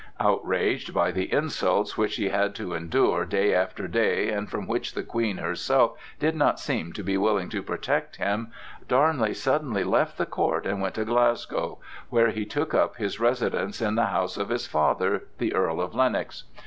[0.19, 4.95] Outraged by the insults which he had to endure day after day and from which
[4.95, 8.51] the Queen herself did not seem to be willing to protect him,
[8.87, 11.77] Darnley suddenly left the court and went to Glasgow,
[12.09, 15.93] where he took up his residence in the house of his father, the Earl of
[15.93, 16.45] Lennox.